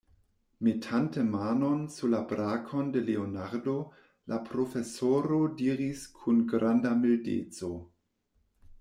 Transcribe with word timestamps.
Metante 0.67 1.19
manon 1.33 1.83
sur 1.87 2.07
la 2.13 2.21
brakon 2.31 2.89
de 2.91 3.03
Leonardo, 3.11 3.77
la 4.33 4.41
profesoro 4.51 5.41
diris 5.63 6.07
kun 6.19 6.45
granda 6.55 6.99
mildeco: 7.07 7.75